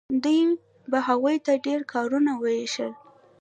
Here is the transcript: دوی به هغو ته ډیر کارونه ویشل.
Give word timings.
دوی 0.23 0.41
به 0.91 0.97
هغو 1.07 1.33
ته 1.45 1.53
ډیر 1.65 1.79
کارونه 1.93 2.31
ویشل. 2.41 2.91